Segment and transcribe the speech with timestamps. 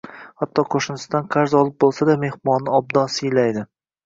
[0.43, 3.65] Hatto qo‘shnisidan qarz olib bo‘lsa-da, mehmonni obdon siylaydi